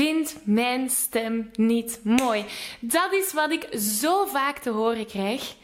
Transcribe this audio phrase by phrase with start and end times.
[0.00, 2.44] vind mijn stem niet mooi.
[2.80, 5.54] Dat is wat ik zo vaak te horen krijg.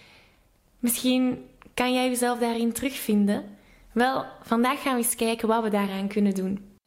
[0.78, 1.44] Misschien
[1.74, 3.44] kan jij jezelf daarin terugvinden.
[3.92, 6.78] Wel, vandaag gaan we eens kijken wat we daaraan kunnen doen.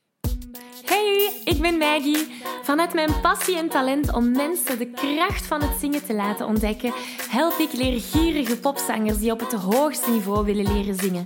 [0.86, 2.28] Hey, ik ben Maggie.
[2.64, 6.94] Vanuit mijn passie en talent om mensen de kracht van het zingen te laten ontdekken,
[7.30, 11.26] help ik leergierige popzangers die op het hoogste niveau willen leren zingen.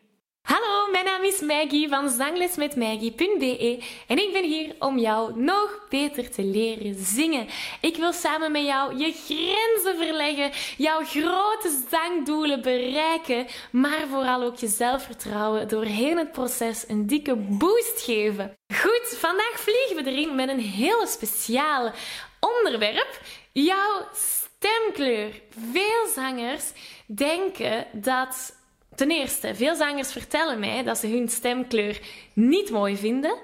[1.03, 6.43] Mijn naam is Maggie van zanglesmetmaggie.be en ik ben hier om jou nog beter te
[6.43, 7.47] leren zingen.
[7.81, 14.55] Ik wil samen met jou je grenzen verleggen, jouw grote zangdoelen bereiken, maar vooral ook
[14.55, 18.57] je zelfvertrouwen doorheen het proces een dikke boost geven.
[18.73, 21.91] Goed, vandaag vliegen we erin met een hele speciaal
[22.39, 23.21] onderwerp:
[23.51, 25.41] jouw stemkleur.
[25.71, 26.71] Veel zangers
[27.05, 28.59] denken dat
[28.95, 31.99] Ten eerste, veel zangers vertellen mij dat ze hun stemkleur
[32.33, 33.37] niet mooi vinden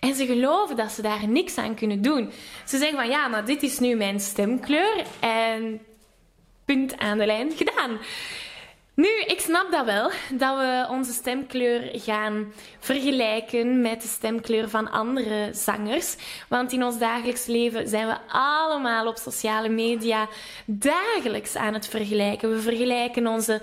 [0.00, 2.30] en ze geloven dat ze daar niks aan kunnen doen.
[2.66, 5.80] Ze zeggen van ja, maar dit is nu mijn stemkleur en
[6.64, 7.98] punt aan de lijn gedaan.
[9.00, 14.90] Nu, ik snap dat wel, dat we onze stemkleur gaan vergelijken met de stemkleur van
[14.90, 16.16] andere zangers.
[16.48, 20.28] Want in ons dagelijks leven zijn we allemaal op sociale media
[20.66, 22.50] dagelijks aan het vergelijken.
[22.50, 23.62] We vergelijken onze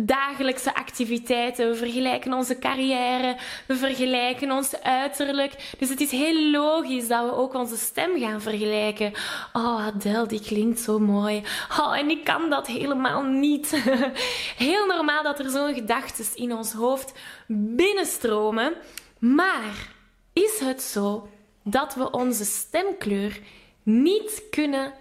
[0.00, 5.74] dagelijkse activiteiten, we vergelijken onze carrière, we vergelijken ons uiterlijk.
[5.78, 9.12] Dus het is heel logisch dat we ook onze stem gaan vergelijken.
[9.52, 11.42] Oh, Adele, die klinkt zo mooi.
[11.80, 13.70] Oh, en ik kan dat helemaal niet.
[14.72, 17.12] Heel normaal dat er zo'n gedachten in ons hoofd
[17.46, 18.74] binnenstromen.
[19.18, 19.88] Maar
[20.32, 21.28] is het zo
[21.62, 23.40] dat we onze stemkleur
[23.82, 24.92] niet kunnen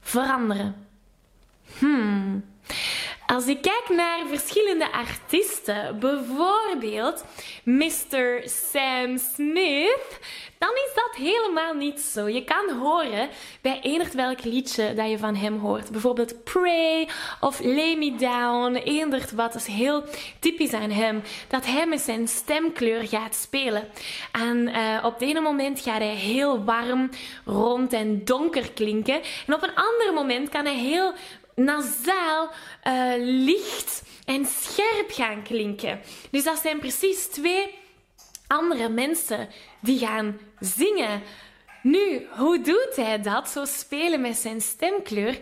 [0.00, 0.86] veranderen?
[1.78, 2.44] Hmm.
[3.26, 7.24] Als ik kijk naar verschillende artiesten, bijvoorbeeld
[7.64, 8.42] Mr.
[8.44, 10.18] Sam Smith,
[10.58, 12.28] dan is dat helemaal niet zo.
[12.28, 13.28] Je kan horen
[13.60, 15.90] bij eender welk liedje dat je van hem hoort.
[15.90, 17.08] Bijvoorbeeld Pray
[17.40, 20.04] of Lay Me Down, eender wat is heel
[20.38, 21.22] typisch aan hem.
[21.48, 23.88] Dat hij met zijn stemkleur gaat spelen.
[24.32, 27.10] En uh, op het ene moment gaat hij heel warm,
[27.44, 29.20] rond en donker klinken.
[29.46, 31.12] En op een ander moment kan hij heel
[31.56, 32.50] nasaal,
[32.84, 36.00] uh, licht en scherp gaan klinken.
[36.30, 37.74] Dus dat zijn precies twee
[38.46, 39.48] andere mensen
[39.80, 41.22] die gaan zingen.
[41.86, 43.48] Nu, hoe doet hij dat?
[43.48, 45.38] Zo spelen met zijn stemkleur.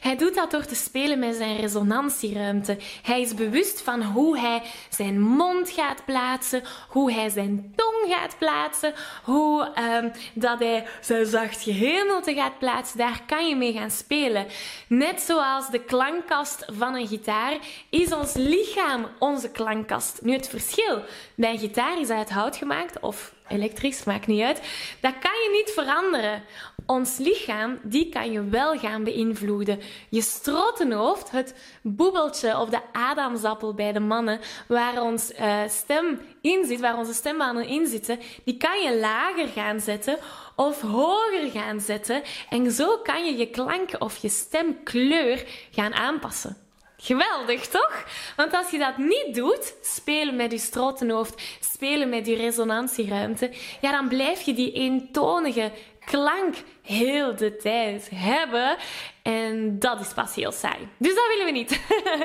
[0.00, 2.76] Hij doet dat door te spelen met zijn resonantieruimte.
[3.02, 8.38] Hij is bewust van hoe hij zijn mond gaat plaatsen, hoe hij zijn tong gaat
[8.38, 9.72] plaatsen, hoe
[10.02, 12.98] um, dat hij zijn zacht gehemelte gaat plaatsen.
[12.98, 14.46] Daar kan je mee gaan spelen.
[14.86, 17.56] Net zoals de klankkast van een gitaar
[17.90, 20.18] is ons lichaam onze klankkast.
[20.22, 21.02] Nu het verschil
[21.34, 24.60] bij een gitaar is uit hout gemaakt of elektrisch, maakt niet uit.
[25.00, 26.42] Dat kan je niet veranderen.
[26.86, 29.80] Ons lichaam, die kan je wel gaan beïnvloeden.
[30.08, 36.64] Je strotenhoofd, het boebeltje of de adamsappel bij de mannen, waar ons uh, stem in
[36.66, 40.18] zit, waar onze stembanen in zitten, die kan je lager gaan zetten
[40.56, 42.22] of hoger gaan zetten.
[42.48, 46.67] En zo kan je je klank of je stemkleur gaan aanpassen.
[47.00, 48.04] Geweldig, toch?
[48.36, 53.90] Want als je dat niet doet, spelen met je strotenhoofd, spelen met je resonantieruimte, ja,
[53.90, 55.72] dan blijf je die eentonige
[56.10, 58.76] klank heel de tijd hebben.
[59.22, 60.88] En dat is pas heel saai.
[60.98, 61.80] Dus dat willen we niet.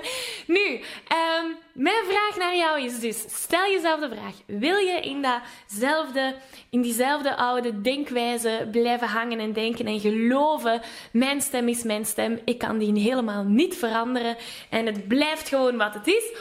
[0.57, 5.21] nu, um, mijn vraag naar jou is dus: stel jezelf de vraag: wil je in,
[5.21, 6.35] datzelfde,
[6.69, 10.81] in diezelfde oude denkwijze blijven hangen en denken en geloven?
[11.12, 14.38] Mijn stem is mijn stem, ik kan die helemaal niet veranderen
[14.69, 16.31] en het blijft gewoon wat het is?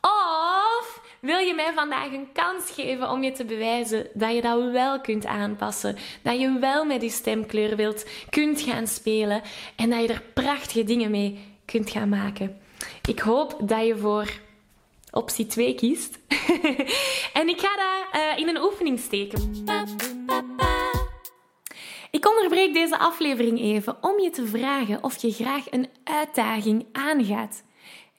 [0.00, 0.57] Of
[1.20, 5.00] wil je mij vandaag een kans geven om je te bewijzen dat je dat wel
[5.00, 5.96] kunt aanpassen.
[6.22, 9.42] Dat je wel met die stemkleur wilt, kunt gaan spelen
[9.76, 12.60] en dat je er prachtige dingen mee kunt gaan maken.
[13.08, 14.30] Ik hoop dat je voor
[15.10, 16.18] optie 2 kiest.
[17.40, 19.64] en ik ga dat uh, in een oefening steken.
[22.10, 27.62] Ik onderbreek deze aflevering even om je te vragen of je graag een uitdaging aangaat.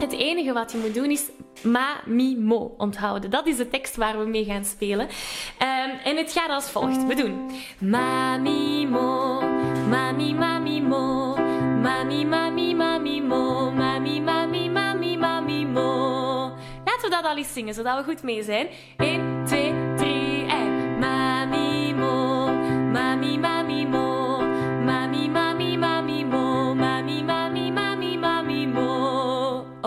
[0.00, 1.28] Het enige wat je moet doen is
[1.62, 3.30] ma, mi, mo onthouden.
[3.30, 5.06] Dat is de tekst waar we mee gaan spelen.
[5.06, 7.06] Um, en het gaat als volgt.
[7.06, 9.40] We doen ma, mi, mo,
[9.88, 11.36] ma, mi, ma, mi, mo,
[11.82, 16.52] ma, mi, ma, mi, ma, mi, mo, ma, mi, ma, mi, mo.
[16.84, 18.68] Laten we dat al eens zingen, zodat we goed mee zijn.
[18.96, 22.46] 1, 2, 3 en ma, mi, mo,
[22.92, 23.59] ma,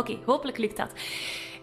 [0.03, 0.91] Oké, hopelijk lukt dat.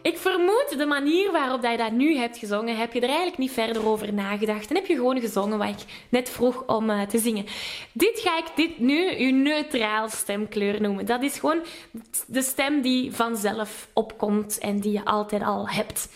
[0.02, 3.50] Ik vermoed de manier waarop je dat nu hebt gezongen, heb je er eigenlijk niet
[3.50, 4.70] verder over nagedacht.
[4.70, 7.46] En heb je gewoon gezongen wat ik net vroeg om uh, te zingen.
[7.92, 11.06] Dit ga ik dit nu uw neutraal stemkleur noemen.
[11.06, 11.62] Dat is gewoon
[12.26, 16.08] de stem die vanzelf opkomt en die je altijd al hebt.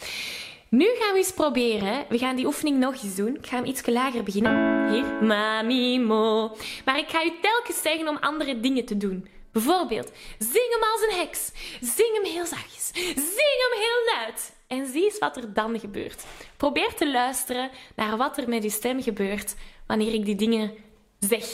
[0.69, 2.05] Nu gaan we eens proberen.
[2.09, 3.35] We gaan die oefening nog eens doen.
[3.35, 4.89] Ik ga hem iets lager beginnen.
[4.93, 5.05] Hier.
[5.23, 6.57] Mami mo.
[6.85, 9.29] Maar ik ga u telkens zeggen om andere dingen te doen.
[9.55, 11.53] Bijvoorbeeld, zing hem als een heks.
[11.81, 12.91] Zing hem heel zachtjes.
[13.15, 14.53] Zing hem heel luid.
[14.67, 16.25] En zie eens wat er dan gebeurt.
[16.57, 19.55] Probeer te luisteren naar wat er met je stem gebeurt
[19.87, 20.73] wanneer ik die dingen
[21.19, 21.45] zeg.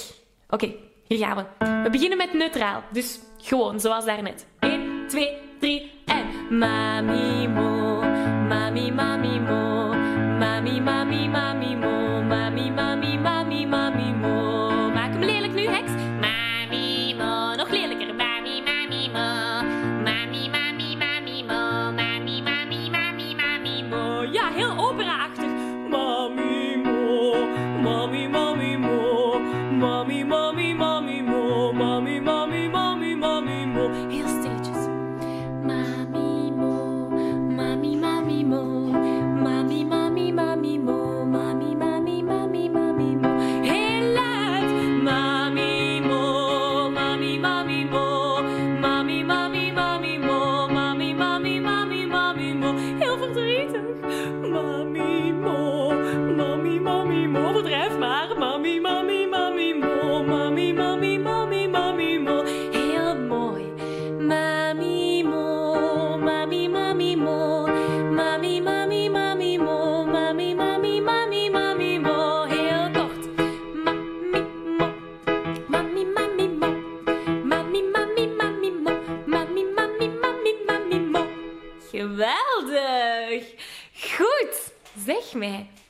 [0.48, 0.74] Oké,
[1.06, 1.66] hier gaan we.
[1.82, 2.82] We beginnen met neutraal.
[2.92, 4.46] Dus gewoon, zoals daarnet.
[4.60, 6.30] 1, 2, 3 en...
[6.50, 8.02] Mami mo,
[8.48, 9.94] mami mami mo,
[10.38, 13.09] mami mami mami mo, mami mami mami
[24.32, 25.39] ja, heel operaachtig.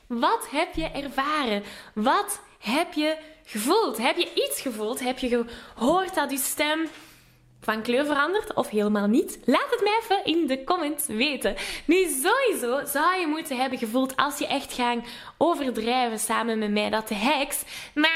[0.07, 1.63] Wat heb je ervaren?
[1.93, 3.97] Wat heb je gevoeld?
[3.97, 4.99] Heb je iets gevoeld?
[4.99, 6.87] Heb je gehoord dat je stem
[7.61, 9.39] van kleur verandert of helemaal niet?
[9.45, 11.55] Laat het mij even in de comments weten.
[11.85, 14.97] Nu, sowieso zou je moeten hebben gevoeld als je echt gaat
[15.37, 17.63] overdrijven samen met mij dat de heks
[17.93, 18.07] Mo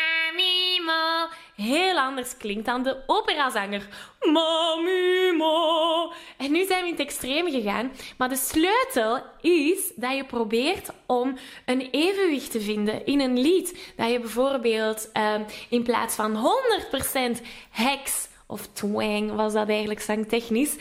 [1.66, 3.88] heel anders klinkt dan de operazanger
[4.20, 6.12] Mami Mo.
[6.38, 10.90] En nu zijn we in het extreem gegaan, maar de sleutel is dat je probeert
[11.06, 13.94] om een evenwicht te vinden in een lied.
[13.96, 15.34] Dat je bijvoorbeeld uh,
[15.70, 16.36] in plaats van
[17.36, 20.76] 100% heks of twang was dat eigenlijk zangtechnisch,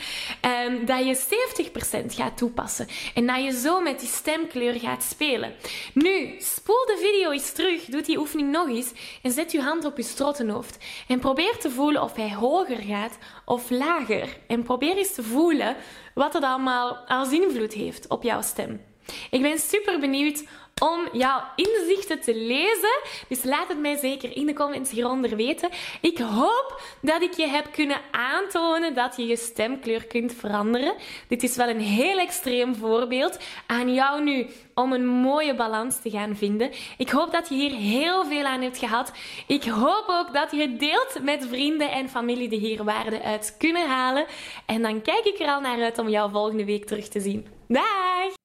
[0.67, 2.87] um, dat je 70% gaat toepassen.
[3.13, 5.53] En dat je zo met die stemkleur gaat spelen.
[5.93, 8.91] Nu, spoel de video eens terug, doe die oefening nog eens
[9.21, 10.77] en zet je hand op je strottenhoofd.
[11.07, 14.37] En probeer te voelen of hij hoger gaat of lager.
[14.47, 15.75] En probeer eens te voelen
[16.13, 18.81] wat het allemaal als invloed heeft op jouw stem.
[19.29, 20.43] Ik ben super benieuwd
[20.81, 22.99] om jouw inzichten te lezen.
[23.27, 25.69] Dus laat het mij zeker in de comments hieronder weten.
[26.01, 30.95] Ik hoop dat ik je heb kunnen aantonen dat je je stemkleur kunt veranderen.
[31.27, 36.09] Dit is wel een heel extreem voorbeeld aan jou nu om een mooie balans te
[36.09, 36.71] gaan vinden.
[36.97, 39.11] Ik hoop dat je hier heel veel aan hebt gehad.
[39.47, 43.55] Ik hoop ook dat je het deelt met vrienden en familie die hier waarde uit
[43.57, 44.25] kunnen halen.
[44.65, 47.47] En dan kijk ik er al naar uit om jou volgende week terug te zien.
[47.67, 48.44] Dag!